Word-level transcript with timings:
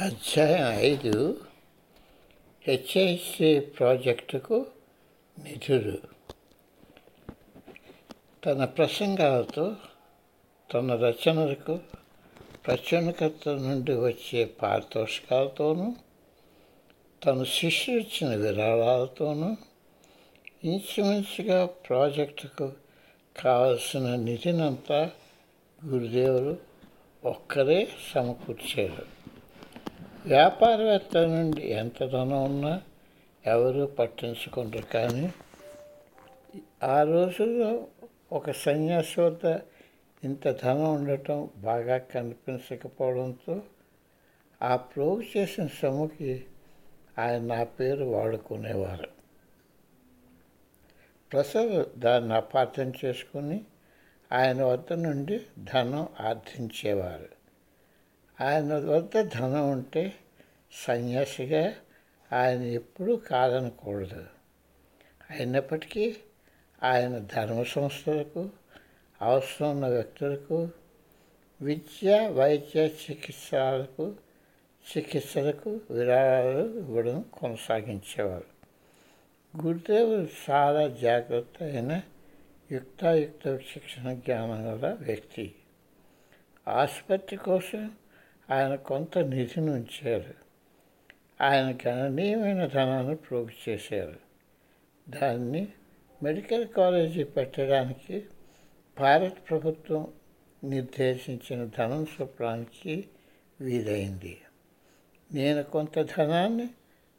అధ్యాయం 0.00 0.78
ఐదు. 0.78 1.40
హెచ్ఐసి 2.66 3.60
ప్రాజెక్టుకు 3.60 4.66
నిధులు. 5.44 5.98
తన 8.46 8.64
ప్రసంగాలతో 8.64 9.76
తన 10.74 10.94
రచనలకు 10.94 11.78
ప్రచురణకర్త 12.66 13.48
నుండి 13.48 13.92
వచ్చే 13.94 14.44
పారితోషికాలతోనూ 14.44 15.94
తన 17.26 17.44
శిష్యులు 17.44 18.00
ఇచ్చిన 18.00 18.36
విరాళాలతోనూ 18.36 19.56
ఇంచుమించుగా 20.64 21.66
ప్రాజెక్టుకు 21.66 22.72
కావలసిన 23.36 24.14
నిధినంతా 24.14 25.10
గురుదేవులు 25.86 26.56
ఒక్కరే 27.24 27.88
సమకూర్చారు. 28.14 29.19
వ్యాపారవేత్త 30.26 31.16
నుండి 31.16 31.68
ఎంత 31.68 32.04
ధనం 32.04 32.44
ఉన్నా 32.44 32.82
ఎవరూ 33.46 33.86
పట్టించుకుంటారు. 33.86 34.86
కానీ 34.86 35.32
ఆ 36.82 37.02
రోజుల్లో 37.02 37.86
ఒక 38.32 38.50
సన్యాసి 38.50 39.20
వద్ద 39.20 39.58
ఇంత 40.24 40.50
ధనం 40.62 40.94
ఉండటం 40.94 41.50
బాగా 41.56 41.98
కనిపించకపోవడంతో 41.98 43.62
ఆ 44.62 44.76
ప్రోగు 44.76 45.22
చేసిన 45.36 45.66
సొమ్ముకి 45.66 46.44
ఆయన 47.18 47.42
నా 47.42 47.64
పేరు 47.64 48.04
వాడుకునేవారు. 48.04 49.08
ప్రసాద్ 51.32 52.00
దాన్ని 52.00 52.34
అపార్థం 52.34 52.92
చేసుకుని 53.04 53.64
ఆయన 54.32 54.64
వద్ద 54.64 54.92
నుండి 54.92 55.40
ధనం 55.58 56.08
ఆర్థించేవారు 56.20 57.39
ఆయన 58.40 58.74
వద్ద 58.74 59.20
ధనం 59.20 59.70
ఉంటే 59.70 60.14
సన్యాసిగా 60.72 61.74
ఆయన 62.32 62.62
ఎప్పుడూ 62.62 63.16
కాదనకూడదు. 63.16 64.26
అయినప్పటికీ 65.30 66.16
ఆయన 66.82 67.18
ధర్మ 67.18 67.62
సంస్థలకు 67.62 68.50
అవసరం 69.22 69.70
ఉన్న 69.70 69.88
వ్యక్తులకు 69.88 70.68
విద్య 71.62 72.28
వైద్య 72.28 72.86
చికిత్సలకు 72.86 74.14
చికిత్సలకు 74.96 75.80
విరాళాలు 75.90 76.78
ఇవ్వడం 76.78 77.24
కొనసాగించేవారు. 77.32 78.60
గురుదేవుడు 79.66 80.28
చాలా 80.50 80.88
జాగ్రత్త 80.88 81.62
అయిన 81.62 82.02
యుక్తాయుక్త 82.72 83.56
శిక్షణ 83.56 84.12
జ్ఞానం 84.12 84.80
గల 84.80 84.96
వ్యక్తి. 85.00 85.54
ఆసుపత్రి 86.68 87.36
కోసం 87.36 87.90
ఆయన 88.50 88.74
కొంత 88.74 89.18
నిధిని 89.18 89.70
ఉంచారు. 89.70 90.34
ఆయన 91.40 91.78
గణనీయమైన 91.88 92.66
ధనాన్ని 92.66 93.16
ప్రోగు 93.16 93.48
చేశారు. 93.68 94.16
దాన్ని 95.08 95.68
మెడికల్ 96.22 96.66
కాలేజీ 96.66 97.24
పెట్టడానికి 97.24 98.24
భారత 99.00 99.32
ప్రభుత్వం 99.50 100.12
నిర్దేశించిన 100.64 101.70
ధనం 101.78 102.06
చొప్పడానికి 102.20 103.08
వీలైంది. 103.60 104.40
నేను 105.32 105.62
కొంత 105.62 106.02
ధనాన్ని 106.02 106.68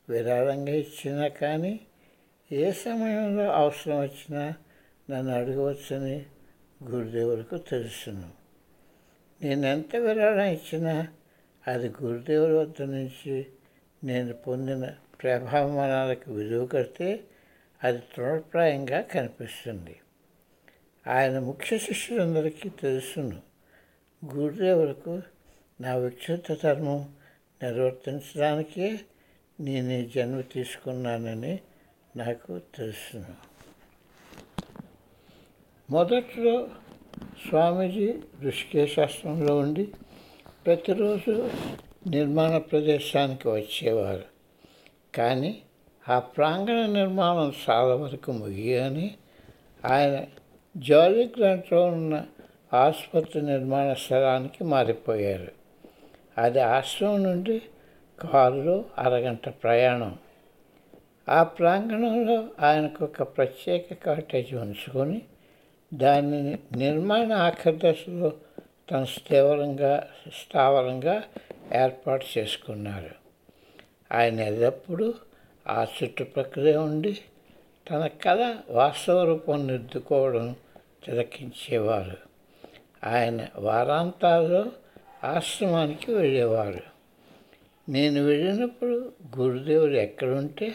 విరాళంగా 0.09 0.71
ఇచ్చినా 0.71 1.27
కానీ 1.27 1.79
ఏ 2.52 2.71
సమయంలో 2.71 3.52
అవసరం 3.52 3.99
వచ్చినా 3.99 4.53
నన్ను 5.09 5.33
అడగవచ్చని 5.33 6.25
గురుదేవులకు 6.83 7.57
తెలుసును. 7.57 8.29
నేను 9.41 9.65
ఎంత 9.65 9.95
విరాళం 9.95 10.45
ఇచ్చినా 10.45 11.07
అది 11.67 11.94
గురుదేవుల 12.04 12.52
వద్ద 12.52 12.81
నుంచి 12.81 13.45
నేను 14.04 14.34
పొందిన 14.34 14.92
ప్రభావమానాలకు 15.23 16.31
విలువ 16.31 16.66
కడితే 16.66 17.23
అది 17.84 17.98
తృణప్రాయంగా 17.98 19.02
కనిపిస్తుంది. 19.02 20.00
ఆయన 21.08 21.39
ముఖ్య 21.39 21.77
శిష్యులందరికీ 21.77 22.70
తెలుసును. 22.70 23.42
గురుదేవులకు 24.36 25.21
నా 25.82 25.95
వ్యక్తిగత 25.95 26.64
ధర్మం 26.64 27.14
నిర్వర్తించడానికే 27.64 29.00
నేను 29.60 29.92
ఈ 29.92 30.05
జన్మ 30.16 30.42
తీసుకున్నానని 30.42 31.60
నాకు 32.16 32.60
తెలుసును. 32.60 33.52
మొదట్లో 35.89 36.67
స్వామీజీ 37.50 38.14
ఋషికేశాస్త్రంలో 38.44 39.58
ఉండి 39.58 39.88
ప్రతిరోజు 40.66 41.49
నిర్మాణ 42.08 42.58
ప్రదేశానికి 42.58 43.48
వచ్చేవారు. 43.48 44.23
కానీ 45.16 45.61
ఆ 46.10 46.20
ప్రాంగణ 46.20 46.86
నిర్మాణం 46.86 47.54
చాలా 47.70 47.95
వరకు 47.95 48.32
ముగియని 48.32 49.16
ఆయన 49.86 50.26
జాలీ 50.77 51.32
గ్రాంట్లో 51.38 51.86
ఉన్న 51.86 52.26
ఆసుపత్రి 52.73 53.42
నిర్మాణ 53.42 53.94
స్థలానికి 53.94 54.64
మారిపోయారు. 54.64 55.52
అది 56.38 56.61
ఆశ్రమం 56.61 57.23
నుండి 57.23 57.61
కారులో 58.20 58.86
అరగంట 58.98 59.50
ప్రయాణం. 59.50 60.17
ఆ 61.30 61.44
ప్రాంగణంలో 61.44 62.48
ఆయనకు 62.60 63.04
ఒక 63.04 63.23
ప్రత్యేక 63.23 63.94
కాటేజ్ 63.94 64.54
ఉంచుకొని 64.54 65.21
దానిని 65.94 66.60
నిర్మాణ 66.77 67.33
ఆఖరి 67.33 67.80
దశలో 67.83 68.32
తన 68.92 69.03
స్థివరంగా 69.03 70.08
స్థావరంగా 70.27 71.23
ఏర్పాటు 71.75 72.25
చేసుకున్నారు. 72.37 73.09
ఆయన 74.11 74.39
ఎల్లప్పుడూ 74.39 75.14
ఆ 75.67 75.87
చుట్టుపక్కలే 76.03 76.77
ఉండి 76.77 77.20
తన 77.89 78.08
కళ 78.08 78.55
వాస్తవ 78.70 79.23
రూపం 79.23 79.67
దిద్దుకోవడం 79.67 80.55
తిలకించేవారు. 81.05 82.17
ఆయన 83.03 83.47
వారాంతాల్లో 83.55 84.65
ఆశ్రమానికి 85.23 86.14
వెళ్ళేవారు. 86.14 86.91
నేను 87.89 88.23
వెళ్ళినప్పుడు 88.23 89.14
గురుదేవుడు 89.37 89.93
ఎక్కడుంటే 89.93 90.73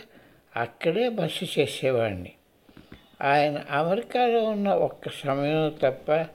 అక్కడే 0.56 1.09
బస 1.09 1.59
చేసేవాడిని. 1.59 2.33
ఆయన 3.22 3.65
అమెరికాలో 3.71 4.45
ఉన్న 4.45 4.69
ఒక్క 4.69 5.09
సమయం 5.09 5.78
తప్ప 5.83 6.27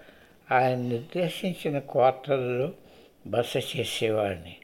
ఆయన 0.52 0.78
నిర్దేశించిన 0.78 1.80
క్వార్టర్లో 1.80 2.72
బస 3.28 3.58
చేసేవాడిని. 3.58 4.56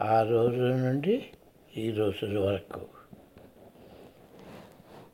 ఆ 0.00 0.22
రోజు 0.22 0.56
నుండి 0.56 1.24
ఈ 1.76 1.90
రోజుల 1.90 2.38
వరకు. 2.38 2.80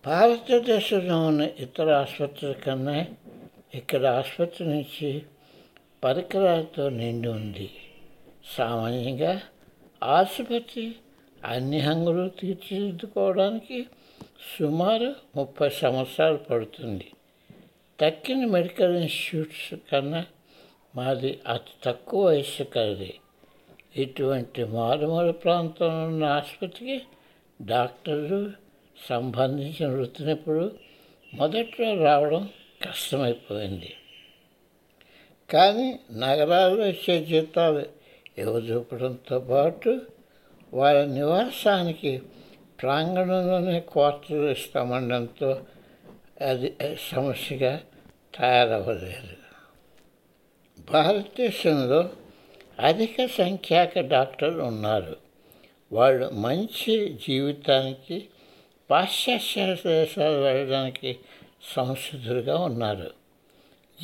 భారతదేశంలో 0.07 1.27
ఉన్న 1.27 1.41
ఇతర 1.41 1.93
ఆసుపత్రుల 1.93 2.53
కన్నా 2.53 3.07
ఇక్కడ 3.75 4.07
ఆసుపత్రి 4.07 4.69
నుంచి 4.69 5.23
పరికరాలతో 6.05 6.89
నిండి 6.89 7.29
ఉంది. 7.29 7.71
సామాన్యంగా 8.57 9.43
ఆసుపత్రి 10.03 10.95
అన్ని 11.45 11.79
హంగులు 11.79 12.29
తీర్చిదిద్దుకోవడానికి 12.29 13.87
సుమారు 14.59 15.15
ముప్పై 15.37 15.69
సంవత్సరాలు 15.69 16.37
పడుతుంది. 16.37 17.07
తక్కిన 18.01 18.45
మెడికల్ 18.47 18.97
ఇన్స్టిట్యూట్స్ 18.97 19.75
కన్నా 19.93 20.27
మాది 20.97 21.41
అతి 21.47 21.73
తక్కువ 21.85 22.27
వయస్సు 22.27 22.63
కలిది. 22.63 23.13
ఇటువంటి 23.97 24.65
మారుమూల 24.65 25.31
ప్రాంతంలో 25.31 26.07
ఉన్న 26.07 26.25
ఆసుపత్రికి 26.25 26.99
డాక్టర్లు 27.61 28.51
సంబంధించిన 29.09 29.89
వృత్తినప్పుడు 29.91 30.65
మొదట్లో 31.35 31.89
రావడం 32.05 32.49
కష్టమైపోయింది. 32.83 33.91
కానీ 35.51 35.99
నగరాల్లో 36.13 36.87
ఇచ్చే 36.87 37.25
జీతాలు 37.25 37.87
ఇవ్వజూపడంతో 38.39 39.41
పాటు 39.41 40.01
వారి 40.73 41.07
నివాసానికి 41.07 42.23
ప్రాంగణంలోనే 42.81 43.81
క్వార్టర్లు 43.81 44.51
ఇస్తామనడంతో 44.51 45.51
అది 46.41 46.77
సమస్యగా 47.13 47.81
తయారవ్వలేదు. 48.35 49.37
భారతదేశంలో 50.91 52.11
అధిక 52.81 53.27
సంఖ్యాక 53.27 53.99
డాక్టర్లు 53.99 54.63
ఉన్నారు. 54.63 55.17
వాళ్ళు 55.93 56.31
మంచి 56.31 57.19
జీవితానికి 57.27 58.29
పాశ్చాత్య 58.91 59.77
దేశాలు 59.87 60.39
వెళ్ళడానికి 60.39 61.19
సంసిద్ధులుగా 61.77 62.59
ఉన్నారు. 62.59 63.11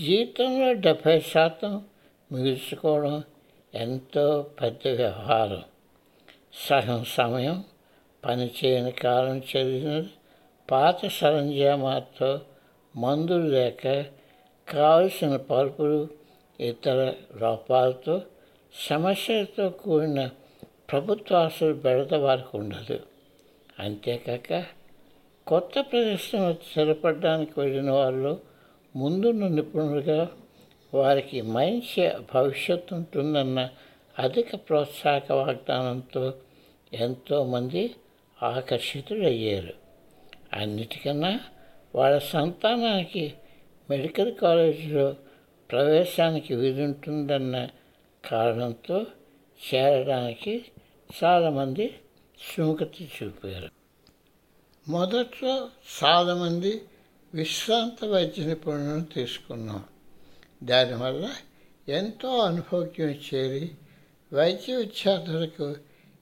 జీవితంలో 0.04 0.72
డెబ్భై 0.72 1.20
శాతం 1.20 1.84
మిగుల్చుకోవడం 2.32 3.22
ఎంతో 3.75 4.50
పెద్ద 4.62 4.88
వ్యవహారం. 4.88 5.62
సగం 6.69 7.04
సమయం 7.04 7.64
పని 8.25 8.50
చేయని 8.64 8.92
కాలం 8.92 9.38
చదివినది 9.38 10.10
పాత 10.70 11.06
సరంజామాతో 11.06 12.40
మందులు 12.96 13.46
లేక 13.46 14.05
కావలసిన 14.69 15.37
పరుపులు 15.37 16.08
ఇతర 16.61 17.14
లోపాలతో 17.37 18.22
సమస్యలతో 18.75 19.70
కూడిన 19.70 20.31
ప్రభుత్వ 20.90 21.37
ఆస్తులు 21.37 21.75
బెడద 21.75 22.14
వారికి 22.14 22.56
ఉండదు. 22.56 23.00
అంతేకాక 23.78 24.64
కొత్త 25.46 25.81
ప్రదేశంలో 25.81 26.55
స్థిరపడడానికి 26.55 27.61
వెళ్ళిన 27.61 27.90
వాళ్ళు 27.90 28.40
ముందున్న 28.96 29.49
నిపుణులుగా 29.49 30.28
వారికి 30.94 31.43
మంచి 31.43 32.11
భవిష్యత్తు 32.34 32.94
ఉంటుందన్న 32.94 33.69
అధిక 34.19 34.55
ప్రోత్సాహక 34.55 35.32
వాగ్దానంతో 35.32 36.34
ఎంతోమంది 36.93 37.94
ఆకర్షితులయ్యారు. 38.43 39.83
అన్నిటికన్నా 40.54 41.40
వాళ్ళ 41.94 42.18
సంతానానికి 42.18 43.34
మెడికల్ 43.90 44.34
కాలేజీలో 44.34 45.16
ప్రవేశానికి 45.70 46.54
వీలుంటుందన్న 46.54 47.68
కారణంతో 48.30 49.06
చేరడానికి 49.74 50.64
చాలామంది 51.24 51.94
సుముఖత 52.54 52.90
చూపారు. 53.02 53.68
మొదట్లో 54.88 55.70
చాలామంది 56.04 56.82
విశ్రాంత 57.34 58.04
వైద్య 58.04 58.44
నిపుణులను 58.44 59.04
తీసుకున్నాం. 59.04 59.84
దానివల్ల 60.62 61.30
ఎంతో 61.88 62.38
అనుభోగ్యం 62.38 63.20
చేరి 63.34 63.70
వైద్య 64.34 64.74
విద్యార్థులకు 64.74 65.74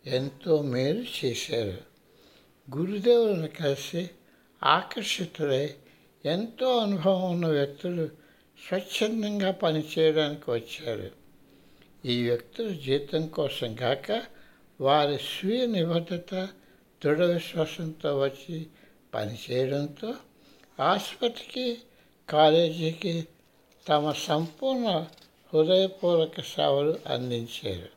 ఎంతో 0.07 0.63
మేలు 0.63 1.05
చేశారు. 1.25 1.93
గురుదేవులను 2.77 3.49
కలిసి 3.49 4.11
ఆకర్షితులై 4.65 5.75
ఎంతో 6.25 6.79
అనుభవం 6.79 7.33
ఉన్న 7.33 7.47
వ్యక్తులు 7.47 8.09
స్వచ్ఛందంగా 8.69 9.51
పనిచేయడానికి 9.51 10.51
వచ్చారు. 10.51 11.11
ఈ 12.05 12.29
వ్యక్తులు 12.29 12.69
జీతం 12.69 13.27
కోసం 13.27 13.75
కాక 13.75 14.23
వారి 14.81 15.19
స్వీయ 15.19 15.67
నిబద్ధత 15.67 16.49
దృఢ 17.05 17.21
విశ్వాసంతో 17.21 18.19
వచ్చి 18.19 18.67
పనిచేయడంతో 19.15 20.15
ఆసుపత్రికి 20.81 21.79
కాలేజీకి 22.29 23.29
తమ 23.89 24.13
సంపూర్ణ 24.13 25.07
హృదయపూర్వక 25.55 26.41
సేవలు 26.41 26.99
అందించారు. 27.07 27.89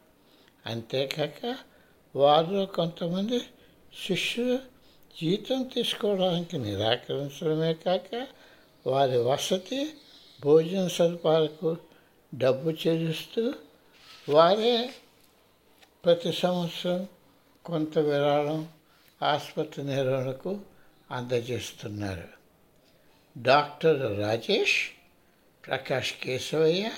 అంతేకాక 0.65 1.57
వారిలో 2.15 2.65
కొంతమంది 2.65 3.39
శిష్యులు 4.07 4.74
జీతం 5.21 5.63
తీసుకోవడానికి 5.63 6.57
నిరాకరించడమే 6.57 7.73
కాక 7.73 8.27
వారి 8.87 9.17
వసతి 9.17 9.93
భోజన 10.41 10.87
సదుపాయాలకు 10.87 11.77
డబ్బు 12.35 12.69
చెల్లిస్తూ 12.69 13.53
వారే 14.29 14.93
ప్రతి 16.05 16.33
సంవత్సరం 16.33 17.07
కొంత 17.65 17.99
విరాళం 17.99 18.67
ఆసుపత్రి 19.23 19.83
నిర్వహణకు 19.83 20.59
అందజేస్తున్నారు. 21.11 22.27
డాక్టర్ 23.37 24.19
రాజేష్ 24.19 24.89
ప్రకాష్ 25.67 26.13
కేశవయ్య 26.13 26.91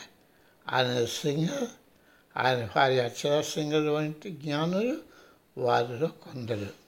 ఆయన 0.70 1.06
సింగల్ 1.06 1.68
ఆయన 2.38 2.70
భార్య 2.76 3.04
అక్షరా 3.04 3.42
సింగల్ 3.42 3.90
వంటి 3.90 4.30
జ్ఞానులు 4.30 4.98
వారిలో 5.58 6.08
కొందరు. 6.08 6.87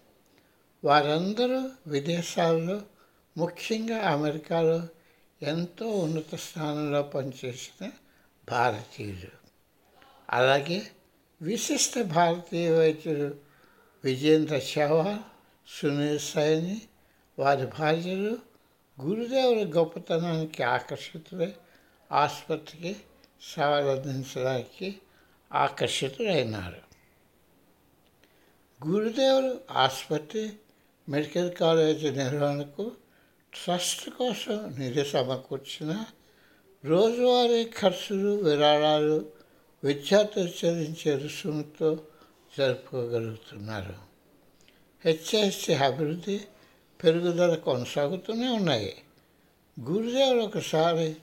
వారందరూ 0.83 1.69
విదేశాల్లో 1.87 2.81
ముఖ్యంగా 3.37 4.09
అమెరికాలో 4.09 4.87
ఎంతో 5.41 5.89
ఉన్నత 5.89 6.35
స్థానంలో 6.35 7.01
పనిచేసిన 7.01 7.89
భారతీయులు. 8.49 9.31
అలాగే 10.29 10.81
విశిష్ట 11.41 11.99
భారతీయ 11.99 12.71
వైద్యులు 12.71 13.35
విజేంద్ర 14.03 14.61
చౌహాన్ 14.79 15.19
సునీల్ 15.67 16.19
సైని 16.19 16.81
వారి 17.39 17.65
భార్యలు 17.65 18.37
గురుదేవుల 19.01 19.71
గొప్పతనానికి 19.77 20.63
ఆకర్షితులై 20.63 21.53
ఆసుపత్రికి 22.11 22.95
సేవలు 23.55 23.89
అందించడానికి 23.89 24.97
ఆకర్షితులైనారు. 25.53 26.81
గురుదేవులు 28.87 29.59
ఆసుపత్రి 29.71 30.53
మెడికల్ 31.09 31.51
కాలేజీ 31.51 32.09
నిర్వహణకు 32.09 32.91
ట్రస్ట్ 33.53 34.09
కోసం 34.09 34.75
నిధి 34.79 35.05
సమకూర్చిన 35.05 36.05
రోజువారీ 36.85 37.63
ఖర్చులు 37.65 38.29
విరాళాలు 38.29 39.25
విద్యార్థులు 39.83 40.65
చెల్లించే 40.65 41.17
రుసుముతో 41.17 41.99
జరుపుకోగలుగుతున్నారు. 42.57 43.95
హెచ్ఎస్సి 45.05 45.73
అభివృద్ధి 45.73 46.41
పెరుగుదల 47.03 47.55
కొనసాగుతూనే 47.55 48.47
ఉన్నాయి. 48.47 48.95
గురుదేవులు 49.79 50.41
ఒకసారి 50.41 51.15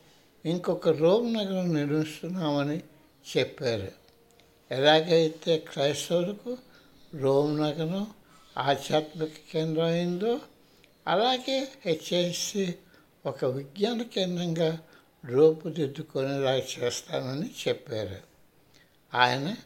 ఇంకొక 0.46 0.88
రోమ్ 0.88 1.34
నగరం 1.34 1.74
నిర్మిస్తున్నామని 1.74 2.80
చెప్పారు. 3.36 3.92
ఎలాగైతే 4.70 5.58
క్రైస్తవులకు 5.58 6.56
రోమ్ 7.14 7.58
నగరం 7.58 8.06
ఆధ్యాత్మిక 8.58 9.30
కేంద్రం 9.52 9.84
అయిందో 9.84 10.40
అలాగే 11.06 11.68
హెచ్ఐసి 11.86 12.74
ఒక 13.26 13.44
విజ్ఞాన 13.44 14.02
కేంద్రంగా 14.02 14.78
రూపుదిద్దుకునేలా 15.24 16.56
చేస్తానని 16.56 17.50
చెప్పారు. 17.68 18.16
ఆయన 19.16 19.56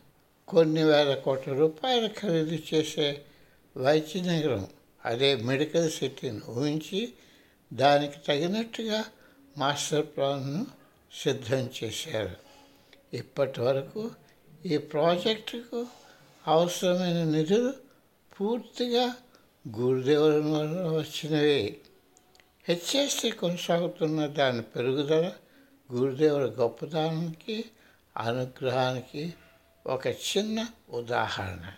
కొన్ని 0.48 0.84
వేల 0.84 1.14
కోట్ల 1.14 1.52
రూపాయలు 1.52 2.08
ఖరీదు 2.18 2.74
చేసే 2.74 3.22
వైద్య 3.76 4.20
నగరం 4.20 4.68
అదే 5.04 5.34
మెడికల్ 5.36 5.90
సిటీని 5.90 6.40
ఊహించి 6.48 7.12
దానికి 7.72 8.18
తగినట్టుగా 8.18 9.04
మాస్టర్ 9.58 10.06
ప్లాన్ను 10.06 10.66
సిద్ధం 11.22 11.70
చేశారు. 11.84 12.36
ఇప్పటి 13.16 13.60
వరకు 13.60 14.10
ఈ 14.66 14.76
ప్రాజెక్టుకు 14.76 15.86
అవసరమైన 16.46 17.24
నిధులు 17.24 17.89
పూర్తిగా 18.40 19.14
గురుదేవుల 19.76 20.32
వలన 20.32 20.88
వచ్చినవే. 20.88 21.80
హెచ్ఎస్సి 22.68 23.30
కొనసాగుతున్న 23.30 24.26
దాని 24.26 24.62
పెరుగుదల 24.62 25.32
గురుదేవుల 25.92 26.44
గొప్పతనానికి 26.44 27.64
అనుగ్రహానికి 28.16 29.34
ఒక 29.86 30.06
చిన్న 30.06 30.66
ఉదాహరణ. 30.90 31.72